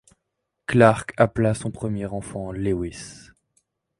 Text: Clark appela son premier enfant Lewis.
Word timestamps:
Clark 0.65 1.13
appela 1.15 1.53
son 1.53 1.69
premier 1.69 2.07
enfant 2.07 2.51
Lewis. 2.51 3.27